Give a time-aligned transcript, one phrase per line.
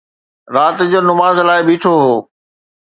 [0.55, 2.13] رات جو نماز لاءِ بيٺو هو